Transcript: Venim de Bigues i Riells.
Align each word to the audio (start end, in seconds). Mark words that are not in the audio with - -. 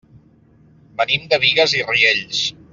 Venim 1.03 1.29
de 1.35 1.41
Bigues 1.45 1.77
i 1.81 1.85
Riells. 1.93 2.45